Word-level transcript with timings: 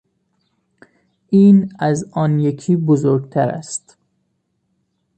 این 1.29 1.71
از 1.79 2.05
آن 2.13 2.39
یکی 2.39 2.75
بزرگتر 2.75 3.49
است. 3.49 3.97